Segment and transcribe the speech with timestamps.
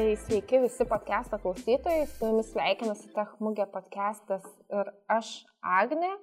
[0.00, 6.14] Tai sveiki visi podcast'o klausytojai, su jumis sveikinasi Techmugė podcast'as ir aš Agne.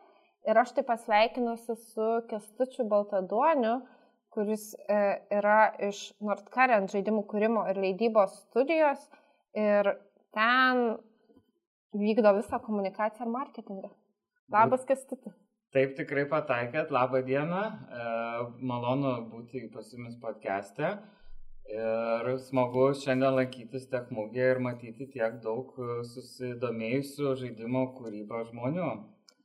[0.49, 3.75] Ir aš taip pasveikinusi su Kestučiu Baltaduoniu,
[4.33, 4.97] kuris e,
[5.29, 5.59] yra
[5.89, 9.03] iš Nordkariant žaidimų kūrimo ir leidybos studijos.
[9.53, 9.91] Ir
[10.33, 10.81] ten
[12.01, 13.91] vykdo visą komunikaciją ir marketingą.
[14.57, 15.35] Labas, Kestuti.
[15.77, 17.61] Taip tikrai pataikėt, labą dieną,
[18.01, 18.09] e,
[18.73, 20.95] malonu būti pas jumis podcast'e.
[21.67, 28.87] Ir smagu šiandien lankytis tech mugėje ir matyti tiek daug e, susidomėjusių žaidimo kūrybą žmonių.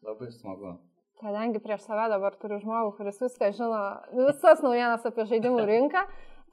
[0.07, 0.77] Labai smagu.
[1.23, 3.81] Kadangi prieš save dabar turiu žmogų, kuris viską žino,
[4.15, 6.05] visas naujienas apie žaidimų rinką,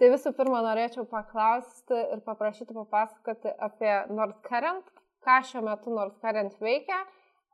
[0.01, 4.89] tai visų pirma norėčiau paklausti ir paprašyti papasakoti apie Nordcurrent,
[5.25, 7.03] ką šiuo metu Nordcurrent veikia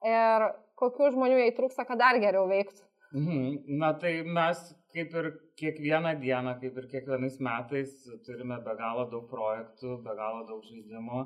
[0.07, 2.79] ir kokių žmonių jai trūksta, kad dar geriau veiktų.
[3.16, 3.63] Mhm.
[3.80, 4.62] Na tai mes
[4.94, 5.27] kaip ir
[5.60, 7.91] kiekvieną dieną, kaip ir kiekvienais metais
[8.27, 11.21] turime be galo daug projektų, be galo daug žaidimų.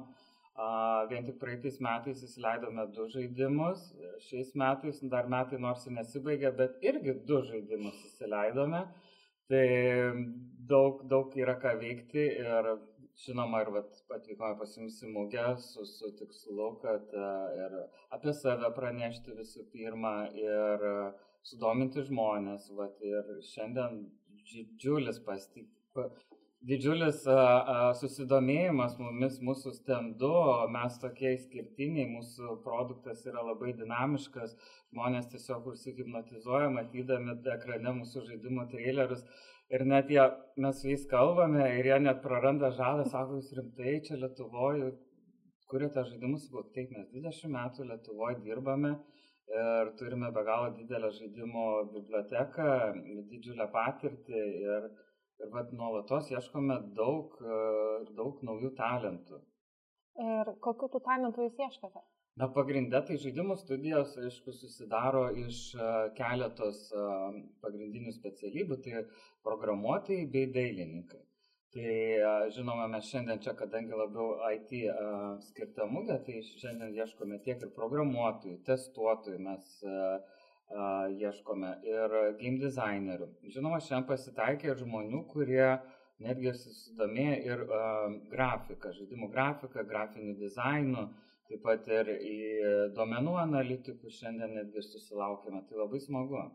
[1.09, 3.85] Vien tik praeitais metais įsileidome du žaidimus,
[4.27, 8.83] šiais metais dar metai nors ir nesibaigė, bet irgi du žaidimus įsileidome.
[9.49, 9.65] Tai
[10.69, 12.73] daug, daug yra ką veikti ir
[13.23, 17.73] žinoma, ir vat, atvykome pas jums į mugę su, su tikslu, kad uh, ir
[18.15, 22.69] apie save pranešti visų pirma ir uh, sudominti žmonės.
[22.77, 24.01] Vat, ir šiandien
[24.49, 25.67] didžiulis pastik,
[26.69, 30.31] didžiulis a, a, susidomėjimas mumis, mūsų stendu,
[30.73, 34.55] mes tokie išskirtiniai, mūsų produktas yra labai dinamiškas,
[34.91, 39.23] žmonės tiesiog užsihipnotizuoja, matydami ekrane mūsų žaidimų trailerius.
[39.69, 40.23] Ir net jie,
[40.57, 44.95] mes su jais kalbame ir jie net praranda žalą, sako, jūs rimtai čia Lietuvoje,
[45.69, 48.95] kuriate žaidimus, taip mes 20 metų Lietuvoje dirbame
[49.57, 52.67] ir turime be galo didelę žaidimų biblioteką,
[53.31, 54.89] didžiulę patirtį ir,
[55.41, 57.35] ir vat, nuolatos ieškome daug,
[58.19, 59.41] daug naujų talentų.
[60.19, 62.03] Ir kokiu tų talentų jūs ieškote?
[62.39, 65.63] Na, pagrindę tai žaidimų studijos, aišku, susidaro iš
[66.19, 66.85] keletos
[67.63, 69.01] pagrindinių specialybių, tai
[69.47, 71.23] programuotojai bei dailininkai.
[71.69, 71.89] Tai
[72.49, 77.69] žinoma, mes šiandien čia, kadangi labiau IT uh, skirta mugė, tai šiandien ieškome tiek ir
[77.75, 80.39] programuotojų, testuotojų, mes uh,
[80.73, 83.29] uh, ieškome ir game designerių.
[83.53, 85.67] Žinoma, šiandien pasitaikė žmonių, kurie
[86.25, 91.07] netgi susidomėjo ir uh, grafiką, žaidimų grafiką, grafinių dizainų,
[91.51, 92.37] taip pat ir į
[92.97, 95.67] duomenų analitikų šiandien netgi susilaukėme.
[95.69, 96.47] Tai labai smagu,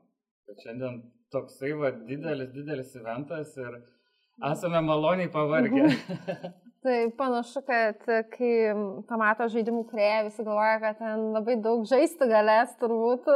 [0.50, 3.78] kad šiandien toksai va, didelis, didelis eventas ir
[4.43, 5.83] esame maloniai pavargę.
[5.83, 6.53] Mhm.
[6.84, 8.03] Tai panašu, kad
[8.34, 8.55] kai
[9.09, 13.31] pamato žaidimų krėję, visi galvoja, kad ten labai daug žaisti galės turbūt.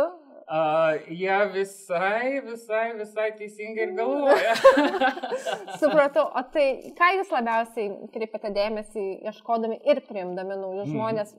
[0.49, 4.53] Uh, jie ja, visai, visai, visai teisingai ir galvoja.
[5.81, 10.93] Supratau, o tai ką jūs labiausiai kreipiate dėmesį, ieškodami ir priimdami naujus mm.
[10.93, 11.35] žmonės?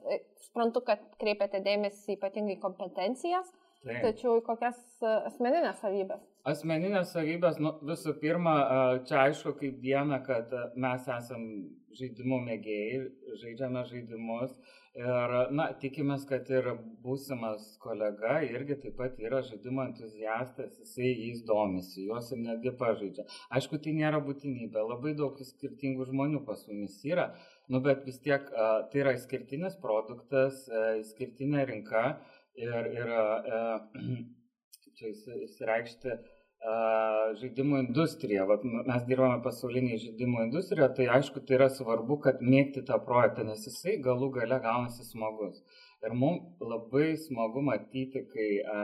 [0.47, 4.01] Suprantu, kad kreipiate dėmesį ypatingai kompetencijas, Taip.
[4.03, 4.79] tačiau į kokias
[5.29, 6.23] asmeninės savybės?
[6.49, 8.55] Asmeninės savybės, nu, visų pirma,
[9.07, 11.45] čia aišku kaip diena, kad mes esam
[11.95, 12.99] žaidimų mėgėjai,
[13.41, 14.51] žaidžiame žaidimus
[14.99, 16.67] ir, na, tikimės, kad ir
[17.03, 23.25] būsimas kolega irgi taip pat yra žaidimo entuziastas, jisai jais domisi, juos ir netgi pažaidžia.
[23.55, 27.29] Aišku, tai nėra būtinybė, labai daug skirtingų žmonių pas mumis yra,
[27.71, 30.65] nu, bet vis tiek tai yra išskirtinis produktas,
[30.99, 32.05] išskirtinė rinka
[32.57, 33.13] ir, ir
[34.99, 36.17] čia įsireikšti
[37.39, 38.45] žaidimų industrija.
[38.49, 43.45] Vat mes dirbame pasaulinėje žaidimų industrijoje, tai aišku, tai yra svarbu, kad mėgti tą projektą,
[43.47, 45.61] nes jisai galų gale gaunasi smagus.
[46.03, 48.83] Ir mums labai smagu matyti, kai a,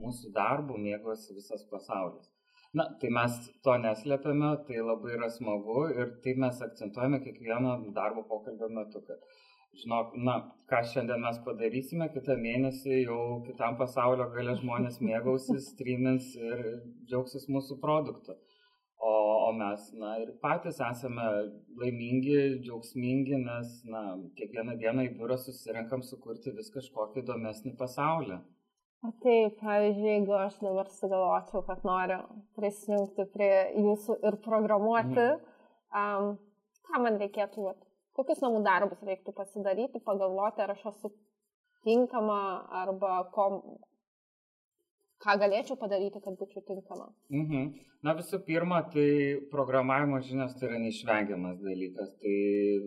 [0.00, 2.28] mūsų darbų mėgosi visas pasaulis.
[2.76, 8.26] Na, tai mes to neslėpiame, tai labai yra smagu ir tai mes akcentuojame kiekvieno darbo
[8.28, 9.22] pokalbio metu, kad
[9.82, 10.36] žinok, na,
[10.70, 16.64] ką šiandien mes padarysime, kitą mėnesį jau kitam pasaulio galę žmonės mėgausis, streamins ir
[17.06, 18.36] džiaugsis mūsų produktu.
[18.96, 19.12] O,
[19.46, 21.26] o mes, na, ir patys esame
[21.80, 24.02] laimingi, džiaugsmingi, nes, na,
[24.38, 28.40] kiekvieną dieną į biurą susirenkam sukurti vis kažkokį įdomesnį pasaulį.
[29.04, 32.16] O taip, pavyzdžiui, jeigu aš dabar sugalvočiau, kad noriu
[32.58, 36.00] prisijungti prie jūsų ir programuoti, mm.
[36.00, 36.32] um,
[36.88, 37.85] ką man reikėtų vat,
[38.16, 41.12] kokius namų darbus reiktų pasidaryti, pagalvoti, ar aš esu
[41.86, 42.40] tinkama
[42.82, 43.46] arba ko,
[45.22, 47.10] ką galėčiau padaryti, kad būčiau tinkama.
[47.32, 47.68] Mhm.
[48.06, 49.08] Na visų pirma, tai
[49.50, 52.12] programavimo žinios tai yra neišvengiamas dalykas.
[52.22, 52.34] Tai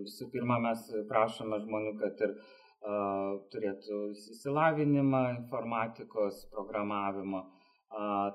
[0.06, 7.48] visų pirma, mes prašome žmonių, kad ir uh, turėtų įsilavinimą informatikos programavimo.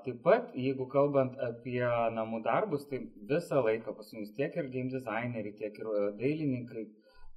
[0.05, 1.83] Taip pat, jeigu kalbant apie
[2.15, 2.99] namų darbus, tai
[3.31, 6.83] visą laiką pas mus tiek ir game designeriai, tiek ir dailininkai,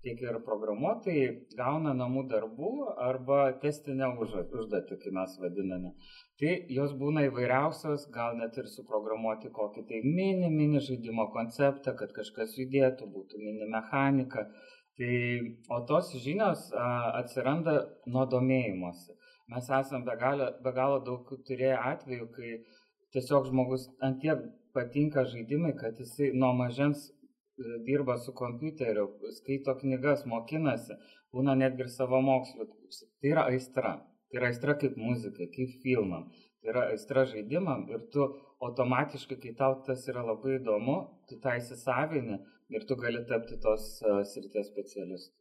[0.07, 1.27] tiek ir programuotojai
[1.59, 2.71] gauna namų darbų
[3.09, 5.93] arba testinę užduotį, kaip mes vadiname.
[6.41, 12.17] Tai jos būna įvairiausios, gal net ir suprogramuoti kokį tai mini, mini žaidimo konceptą, kad
[12.17, 14.49] kažkas judėtų, būtų mini mechanika.
[14.97, 15.15] Tai,
[15.69, 16.89] o tos žinios a,
[17.21, 17.77] atsiranda
[18.09, 19.13] nuo domėjimuose
[19.53, 22.49] mes esam be galo, be galo daug turėję atvejų, kai
[23.15, 24.41] tiesiog žmogus antiek
[24.75, 27.13] patinka žaidimai, kad jisai nuo mažens e,
[27.87, 29.07] dirba su kompiuteriu,
[29.39, 30.97] skaito knygas, mokinasi,
[31.33, 32.67] būna netgi ir savo mokslių.
[33.21, 33.95] Tai yra aistra.
[34.27, 36.27] Tai yra aistra kaip muzikai, kaip filmam.
[36.59, 38.27] Tai yra aistra žaidimam ir tu
[38.67, 42.39] automatiškai, kai tau tas yra labai įdomu, tu tą įsisavini
[42.75, 45.35] ir tu gali tapti tos uh, srities specialistu.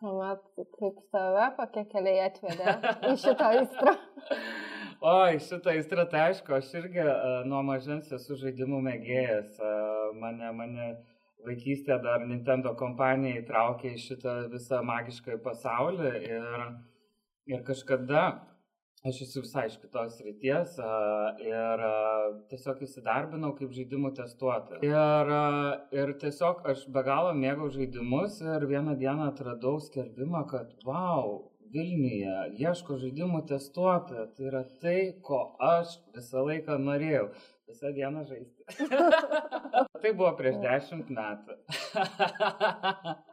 [0.00, 0.42] Tuomet
[0.76, 2.72] kaip tave, kokie keliai atvedė
[3.08, 3.94] į šitą aistrą?
[5.12, 9.54] Oi, šitą aistrą, tai aišku, aš irgi uh, nuo mažens esu žaidimų mėgėjas.
[9.56, 10.88] Uh, mane, mane
[11.46, 16.46] vaikystė dar Nintendo kompanija įtraukė į šitą visą magišką pasaulį ir,
[17.54, 18.26] ir kažkada
[19.06, 20.76] Aš esu visai iš kitos ryties
[21.46, 21.82] ir
[22.50, 24.82] tiesiog įsidarbinau kaip žaidimų testuotojas.
[24.86, 25.34] Ir,
[26.00, 31.36] ir tiesiog aš be galo mėgau žaidimus ir vieną dieną atradau skelbimą, kad wow,
[31.74, 34.26] Vilniuje ieško žaidimų testuotojo.
[34.36, 34.98] Tai yra tai,
[35.28, 37.26] ko aš visą laiką norėjau.
[37.66, 38.64] Visą dieną žaisti.
[40.02, 41.56] tai buvo prieš dešimt metų.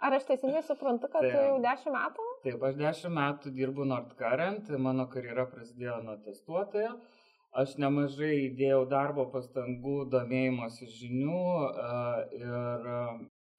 [0.02, 2.26] Ar aš teisingai suprantu, kad tai, jau dešimt metų?
[2.46, 6.96] Taip, aš dešimt metų dirbu Nordcurrent, mano karjera prasidėjo nuo testuotojo.
[7.62, 11.44] Aš nemažai įdėjau darbo pastangų, domėjimosi žinių
[12.40, 12.90] ir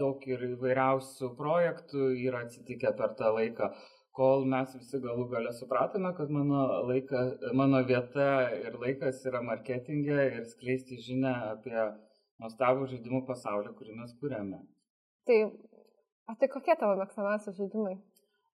[0.02, 3.70] daug ir įvairiausių projektų yra atsitikę per tą laiką
[4.14, 7.25] kol mes visi galų gale supratome, kad mano, laika,
[7.56, 11.76] mano vieta ir laikas yra marketingė ir skleisti žinę apie
[12.43, 14.61] nuostabų žaidimų pasaulį, kurį mes kūrėme.
[15.26, 15.38] Tai,
[16.31, 17.96] o tai kokie tavo mėgstamiausi žaidimai?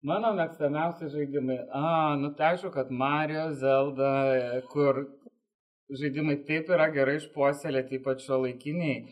[0.07, 1.59] Mano mėgstamiausi žaidimai.
[1.77, 4.13] A, nu tai aišku, kad Mario, Zelda,
[4.73, 5.03] kur
[6.01, 9.03] žaidimai taip yra gerai išpuoselėti, ypač šio laikiniai,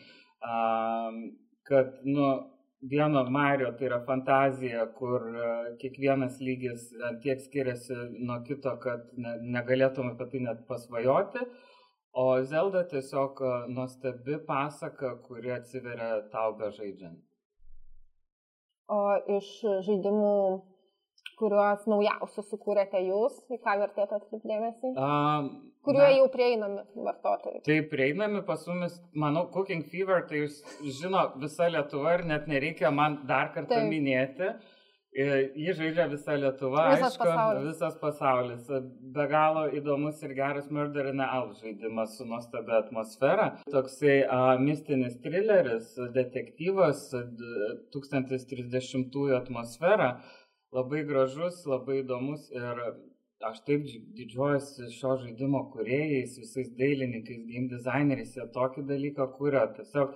[1.69, 2.31] kad, nu,
[2.81, 5.49] vieno Mario tai yra fantazija, kur e,
[5.81, 7.95] kiekvienas lygis e, tiek skiriasi
[8.27, 11.43] nuo kito, kad ne, negalėtum apie tai net pasvajoti.
[12.19, 17.19] O Zelda tiesiog e, nuostabi pasaka, kuri atsiveria tau be žaidžiant.
[18.89, 19.01] O
[19.37, 19.49] iš
[19.85, 20.35] žaidimų
[21.39, 24.93] kuriuos naujausius sukūrėte jūs, į ką vertėtų atkreipdėmėsi?
[24.95, 25.49] Um,
[25.87, 27.61] Kuriuo na, jau prieinami vartotojai?
[27.63, 30.59] Tai prieinami pas mumis, manau, Cooking Fever, tai jūs
[30.99, 33.87] žino visa Lietuva ir net nereikia man dar kartą Taip.
[33.93, 34.51] minėti.
[35.09, 37.63] Jį žaidžia visa Lietuva, visas aišku, pasaulis.
[37.65, 38.67] visas pasaulis.
[39.15, 43.47] Be galo įdomus ir geras Murder in Al žaidimas su nuostabia atmosfera.
[43.73, 47.07] Toksai a, mistinis thrilleris, detektyvas,
[47.95, 50.11] 1030-ųjų atmosfera
[50.75, 52.83] labai gražus, labai įdomus ir
[53.49, 53.85] aš taip
[54.17, 60.15] didžiuojuosi šio žaidimo kuriejais, visais dailininkais, game designeriais, jie tokį dalyką kuria, tiesiog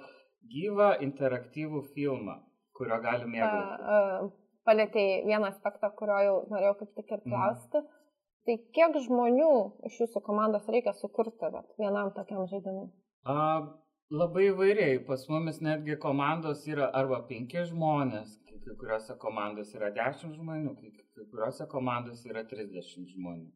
[0.54, 2.40] gyvą interaktyvų filmą,
[2.78, 4.32] kurio gali mėgautis.
[4.68, 7.30] Palėtėjai vieną aspektą, kurio jau norėjau kaip tik ir mhm.
[7.32, 7.84] klausti.
[7.84, 8.00] Mm.
[8.44, 9.54] Tai kiek žmonių
[9.88, 12.90] iš jūsų komandos reikia sukurti vat, vienam tokiam žaidimui?
[13.24, 13.36] A,
[14.12, 14.98] labai įvairiai.
[15.08, 18.34] Pas mumis netgi komandos yra arba penki žmonės,
[18.66, 23.52] kai kuriuose komandose yra 10 žmonių, kai, kai kuriuose komandose yra 30 žmonių.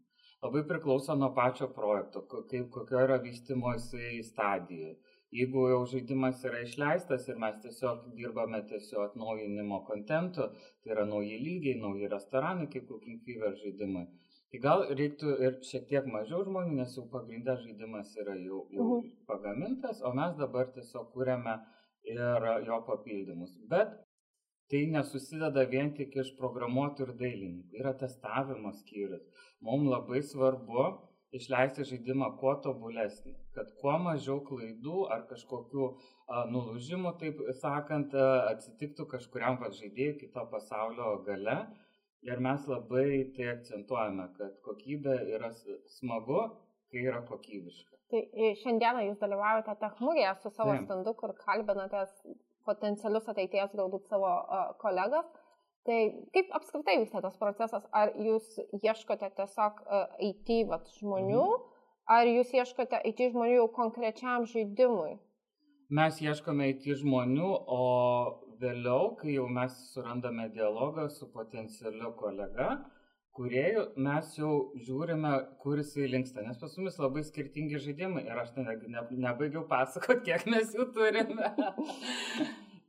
[0.46, 4.92] Labai priklauso nuo pačio projekto, kaip, kokio yra vystimosi stadija.
[5.38, 10.46] Jeigu jau žaidimas yra išleistas ir mes tiesiog dirbame tiesiog atnaujinimo kontentu,
[10.84, 14.06] tai yra nauji lygiai, nauji restoranai, kaip Cooking Fever žaidimai,
[14.52, 18.88] tai gal reiktų ir šiek tiek mažiau žmonių, nes jau pagrindę žaidimas yra jau, jau
[18.88, 19.10] mhm.
[19.34, 21.58] pagamintas, o mes dabar tiesiog kūrėme
[22.14, 23.58] ir jo papildymus.
[23.74, 23.98] Bet
[24.72, 27.78] tai nesusideda vien tik iš programuotojų ir dailininkų.
[27.82, 29.24] Yra testavimo skyrius.
[29.64, 30.88] Mums labai svarbu
[31.38, 38.54] išleisti žaidimą kuo tobulesnį, kad kuo mažiau klaidų ar kažkokių a, nulūžimų, taip sakant, a,
[38.54, 41.60] atsitiktų kažkuriam va, žaidėjui kito pasaulio gale.
[42.28, 45.52] Ir mes labai tai akcentuojame, kad kokybė yra
[45.98, 46.40] smagu,
[46.92, 47.94] kai yra kokybiška.
[48.12, 50.88] Tai e, šiandieną jūs dalyvaujate techmugėje su savo Taip.
[50.88, 52.14] standu, kur kalbinatės
[52.68, 54.32] potencialius ateities galbūt savo
[54.84, 55.28] kolegas.
[55.88, 56.00] Tai
[56.36, 57.86] kaip apskritai vyksta tas procesas?
[57.96, 59.80] Ar jūs ieškote tiesiog
[60.30, 61.70] IT vat, žmonių, mhm.
[62.18, 65.16] ar jūs ieškote IT žmonių konkrečiam žaidimui?
[65.88, 67.84] Mes ieškome IT žmonių, o
[68.60, 72.74] vėliau, kai jau mes surandame dialogą su potencialiu kolega,
[73.38, 74.52] kuriejų mes jau
[74.88, 79.66] žiūrime, kur jisai linksta, nes pas mumis labai skirtingi žaidimai ir aš ne, ne, nebaigiau
[79.70, 81.54] pasakoti, kiek mes jų turime.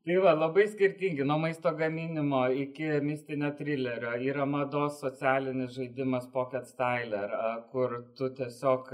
[0.09, 4.15] Tai va, labai skirtingi, nuo maisto gaminimo iki mistinio trilerio.
[4.31, 7.35] Yra mados socialinis žaidimas Pocket Styler,
[7.75, 8.89] kur tu tiesiog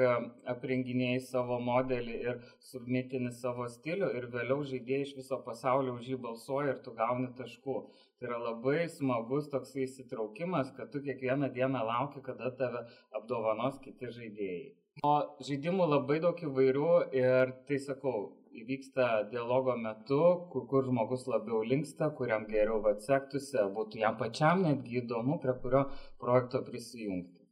[0.56, 2.42] aprenginėjai savo modelį ir
[2.72, 7.30] submitini savo stilių ir vėliau žaidėjai iš viso pasaulio už jį balsuoja ir tu gauni
[7.38, 7.78] taškų.
[8.18, 14.10] Tai yra labai smagus toks įsitraukimas, kad tu kiekvieną dieną lauki, kada tave apdovanos kiti
[14.18, 14.72] žaidėjai.
[15.06, 20.20] O žaidimų labai daug įvairių ir tai sakau, įvyksta dialogo metu,
[20.52, 25.84] kur, kur žmogus labiau linksta, kuriam geriau atsektųsi, būtų jam pačiam netgi įdomu, prie kurio
[26.22, 27.42] projekto prisijungti.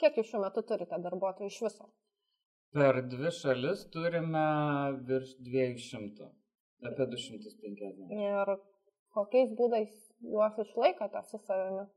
[0.00, 1.90] Kiek jūs šiuo metu turite darbuotojų iš viso?
[2.76, 4.44] Per dvi šalis turime
[5.08, 6.28] virš 200,
[6.90, 8.12] apie 250.
[8.16, 8.52] Ir
[9.16, 9.96] kokiais būdais
[10.34, 11.88] juos išlaikote su savimi?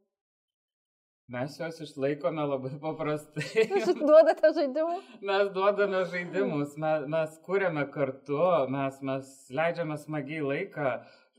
[1.31, 3.63] Mes juos išlaikome labai paprastai.
[3.71, 4.95] Jūs duodate žaidimų?
[5.29, 8.39] Mes duodame žaidimus, mes, mes kūrėme kartu,
[8.73, 10.89] mes, mes leidžiame smagiai laiką,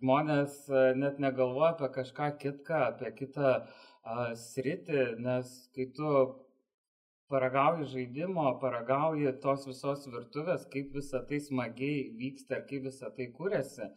[0.00, 6.12] žmonės e, net negalvoja apie kažką kitką, apie kitą uh, sritį, nes kai tu
[7.28, 13.28] paragauji žaidimo, paragauji tos visos virtuvės, kaip visa tai smagiai vyksta ir kaip visa tai
[13.36, 13.90] kūrėsi.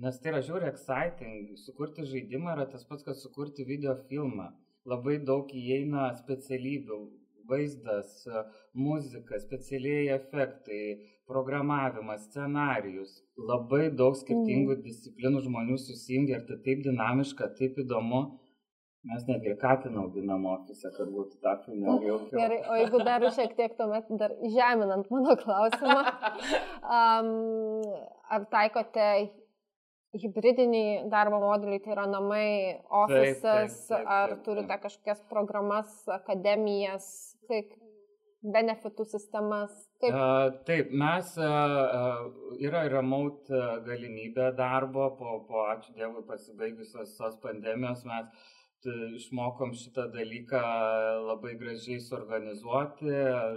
[0.00, 4.48] Nes tai yra žiūri exciting, sukurti žaidimą yra tas pats, kas sukurti video filmą
[4.88, 6.98] labai daug įeina specialybių
[7.48, 8.26] vaizdas,
[8.76, 10.82] muzika, specialieji efektai,
[11.28, 13.14] programavimas, scenarijus.
[13.50, 14.82] Labai daug skirtingų mm.
[14.84, 18.22] disciplinų žmonių susijungia ir tai taip dinamiška, taip įdomu.
[19.08, 22.16] Mes netgi katiną auginam ofise, kad būtų tą fainiau.
[22.32, 26.00] Gerai, o jeigu dar šiek tiek tuomet dar žeminant mano klausimą,
[26.98, 27.30] um,
[28.34, 29.06] ar taikote
[30.16, 37.08] hybridiniai darbo modeliai, tai yra namai, ofisas, ar turite kažkokias programas, akademijas,
[37.48, 37.74] kaip
[38.42, 39.72] benefitų sistemas?
[40.00, 40.14] Kaip?
[40.14, 42.28] Uh, taip, mes uh,
[42.62, 48.30] yra remote galimybė darbo, po, po ačiū Dievui pasibaigusios tos pandemijos mes
[49.18, 50.60] išmokom šitą dalyką
[51.26, 53.10] labai gražiai suorganizuoti,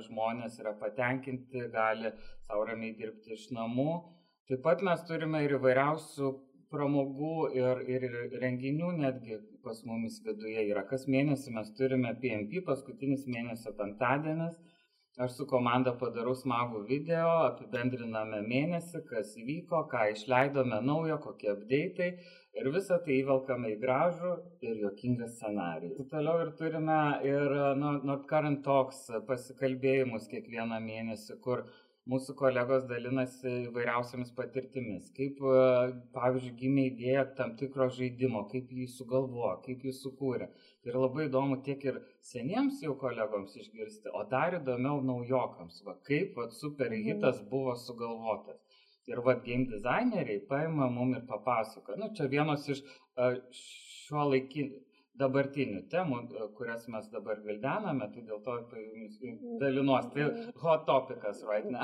[0.07, 2.09] žmonės yra patenkinti, gali
[2.47, 4.01] savo ramiai dirbti iš namų.
[4.49, 6.31] Taip pat mes turime ir įvairiausių
[6.71, 8.05] pramogų ir, ir
[8.41, 10.85] renginių netgi pas mumis viduje yra.
[10.87, 14.55] Kas mėnesį mes turime PMP, paskutinis mėnesio penktadienis.
[15.19, 22.07] Aš su komanda padarau smagų video, apibendriname mėnesį, kas įvyko, ką išleidome naujo, kokie update'ai
[22.61, 24.31] ir visą tai įvelkame į gražų
[24.63, 26.07] ir jokingą scenarijų.
[26.13, 31.67] Toliau ir turime ir Nord Current Talks pasikalbėjimus kiekvieną mėnesį, kur
[32.09, 35.61] mūsų kolegos dalinasi įvairiausiamis patirtimis, kaip, e,
[36.15, 40.49] pavyzdžiui, gimė idėja tam tikro žaidimo, kaip jį sugalvojo, kaip jį sukūrė.
[40.81, 45.97] Tai yra labai įdomu tiek ir seniems jau kolegoms išgirsti, o dar įdomiau naujokams, va,
[46.09, 47.49] kaip va, superhitas mhm.
[47.53, 48.61] buvo sugalvotas.
[49.09, 51.97] Ir va, game designeriai paima mum ir papasakoja.
[52.01, 54.81] Nu, čia vienos iš uh, šio laikinio
[55.19, 56.21] dabartinių temų,
[56.57, 58.85] kurias mes dabar vildename, tai dėl to tai
[59.61, 60.07] dalinuos.
[60.13, 60.29] Tai
[60.63, 61.83] hot topikas right now.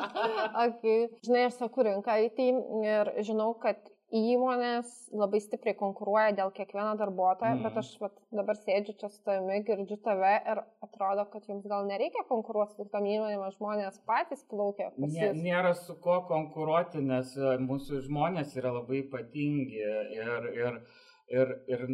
[0.66, 1.06] okay.
[1.26, 2.50] Žinai, aš sakau rinką tai
[2.88, 7.64] ir žinau, kad įmonės labai stipriai konkuruoja dėl kiekvieno darbuotojo, mm.
[7.66, 11.84] bet aš vat, dabar sėdžiu čia su tavimi, girdžiu tave ir atrodo, kad jums gal
[11.88, 14.90] nereikia konkuruoti su tom įmonėm, žmonės patys plaukia.
[14.96, 20.80] Nė, nėra su kuo konkuruoti, nes e, mūsų žmonės yra labai ypatingi ir, ir,
[21.28, 21.84] ir, ir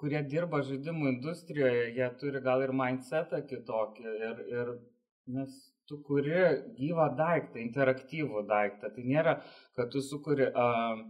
[0.00, 4.72] kurie dirba žaidimų industrijoje, jie turi gal ir mindsetą kitokį ir, ir
[5.36, 5.54] nes
[5.88, 6.40] tu kuri
[6.78, 8.90] gyvą daiktą, interaktyvų daiktą.
[8.94, 9.36] Tai nėra,
[9.78, 11.02] kad tu sukuri, uh,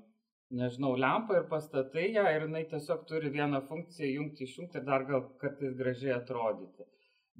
[0.60, 5.06] nežinau, lempą ir pastatai ją ir jinai tiesiog turi vieną funkciją jungti, išjungti ir dar
[5.08, 6.86] gal kartais gražiai atrodyti.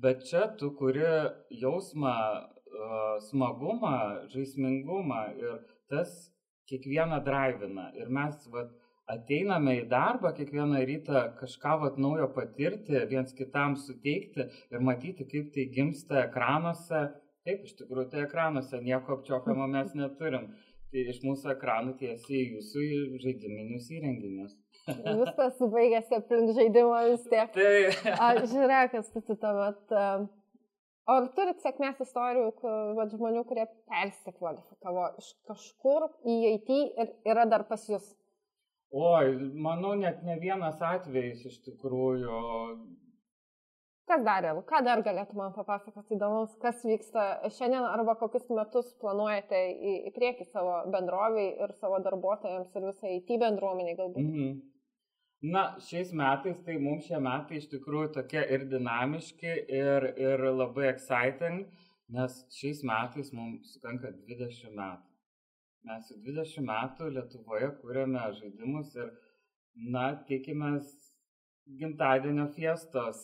[0.00, 1.05] Bet čia tu kuri
[1.61, 3.95] jausmą, uh, smagumą,
[4.33, 5.61] žaismingumą ir
[5.93, 6.17] tas
[6.71, 7.91] kiekvieną drivina.
[8.00, 8.73] Ir mes, vat,
[9.11, 15.53] ateiname į darbą kiekvieną rytą kažką vat naujo patirti, viens kitam suteikti ir matyti, kaip
[15.55, 17.07] tai gimsta ekranuose.
[17.47, 20.49] Taip, iš tikrųjų, tai ekranuose nieko apčiopiamo mes neturim.
[20.91, 22.87] Tai iš mūsų ekranų tiesiai į jūsų
[23.23, 24.57] žaidiminius įrenginius.
[24.87, 27.55] Viskas baigėsi aplink žaidimą vis tiek.
[27.55, 28.43] Tai.
[28.43, 29.97] Žiūrėk, kas tu tuomet.
[31.07, 37.47] O ar turit sėkmės istorijų, kad žmonių, kurie persikvalifikavo iš kažkur į IT ir yra
[37.51, 38.09] dar pas jūs?
[38.95, 42.37] Oi, manau, net ne vienas atvejis iš tikrųjų.
[44.07, 49.59] Kas dar, ką dar galėtų man papasakoti įdomus, kas vyksta šiandien arba kokius metus planuojate
[49.75, 54.23] į, į priekį savo bendroviai ir savo darbuotojams ir visai IT bendruomeniai galbūt?
[54.23, 54.55] Mm -hmm.
[55.43, 60.87] Na, šiais metais, tai mums šie metai iš tikrųjų tokie ir dinamiški, ir, ir labai
[60.93, 61.66] exciting,
[62.09, 65.15] nes šiais metais mums sukanka 20 metų.
[65.87, 69.11] Mes jau 20 metų Lietuvoje kūrėme žaidimus ir,
[69.95, 70.88] na, tikimės
[71.78, 73.21] gimtadienio fiestos.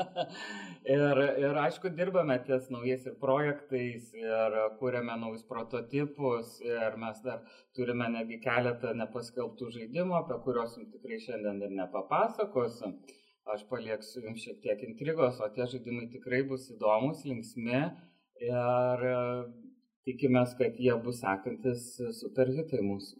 [0.96, 7.42] ir, ir aišku, dirbame ties naujais ir projektais, ir kūrėme naujus prototipus, ir mes dar
[7.78, 12.96] turime netgi keletą nepaskelbtų žaidimų, apie kuriuos jums tikrai šiandien ir nepapasakosiu.
[13.54, 17.84] Aš palieksiu jums šiek tiek intrigos, o tie žaidimai tikrai bus įdomus, linksmi
[18.42, 19.06] ir
[20.06, 21.88] tikimės, kad jie bus sekantis
[22.20, 23.18] superhitai mūsų.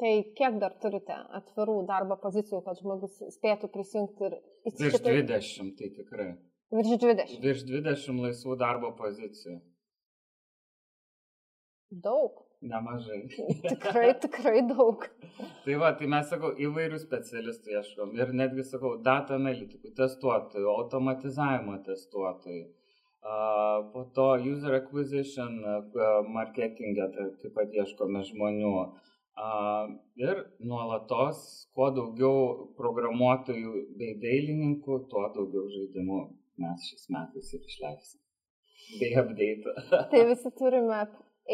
[0.00, 4.34] Tai kiek dar turite atvirų darbo pozicijų, kad žmogus spėtų prisijungti ir
[4.68, 5.14] įsitraukti?
[5.22, 6.26] Virš 20, tai tikrai.
[6.76, 7.38] Virš 20.
[7.44, 9.56] Virš 20 laisvų darbo pozicijų.
[12.04, 12.42] Daug.
[12.66, 13.22] Nemažai.
[13.70, 15.04] tikrai, tikrai daug.
[15.64, 21.78] tai va, tai mes sakau, įvairių specialistų ieškom ir netgi sakau, data analitikų, testuotojų, automatizavimo
[21.86, 22.66] testuotojų.
[23.92, 25.58] Po to user acquisition
[26.36, 28.72] marketingė tai taip pat ieškome žmonių.
[30.22, 31.40] Ir nuolatos,
[31.74, 36.20] kuo daugiau programuotojų bei dailininkų, tuo daugiau žaidimų
[36.62, 38.22] mes šiais metais ir išleisim.
[39.00, 39.74] Bei update.
[40.12, 41.02] tai visi turime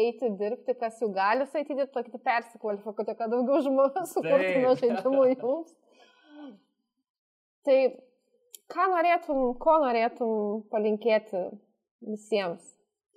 [0.03, 5.75] eiti dirbti, kas jau gali eiti dirbti, tokį persikvalifikuoti, kad daugiau žmonių sukurtume žaidimų jums.
[7.65, 7.77] Tai
[8.71, 11.43] ką norėtum, ko norėtum palinkėti
[12.07, 12.63] visiems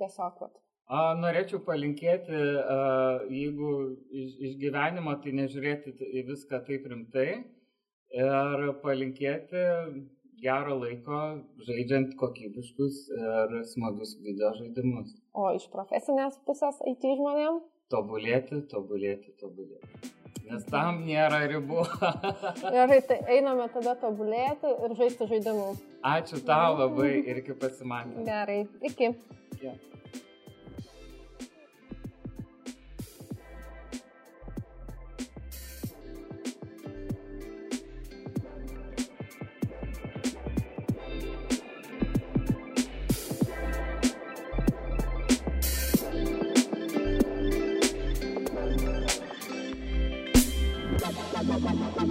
[0.01, 0.41] tiesiog?
[0.43, 0.55] Vat.
[0.87, 2.81] A, norėčiau palinkėti, a,
[3.31, 3.71] jeigu
[4.11, 7.29] iš, iš gyvenimo, tai nežiūrėti į viską taip rimtai
[8.17, 9.65] ir palinkėti
[10.43, 11.21] gero laiko
[11.67, 15.17] žaidžiant kokybiškus ir smagus video žaidimus.
[15.35, 17.63] O iš profesinės pusės IT žmonėm?
[17.93, 20.16] Tobulėti, tobulėti, tobulėti.
[20.47, 21.83] Nes tam nėra ribų.
[22.77, 25.81] Gerai, tai einame tada tobulėti ir žaisti žaidimus.
[26.07, 28.23] Ačiū tau labai ir iki pasimatymo.
[28.29, 29.11] Gerai, iki.
[29.59, 29.75] Yeah.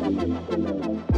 [0.06, 1.15] ハハハハ